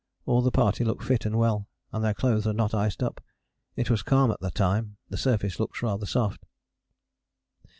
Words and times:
All 0.25 0.41
the 0.41 0.49
party 0.49 0.83
look 0.83 1.03
fit 1.03 1.27
and 1.27 1.37
well, 1.37 1.67
and 1.93 2.03
their 2.03 2.15
clothes 2.15 2.47
are 2.47 2.53
not 2.53 2.73
iced 2.73 3.03
up. 3.03 3.21
It 3.75 3.91
was 3.91 4.01
calm 4.01 4.31
at 4.31 4.39
the 4.39 4.49
time: 4.49 4.97
the 5.09 5.15
surface 5.15 5.59
looks 5.59 5.83
rather 5.83 6.07
soft. 6.07 6.43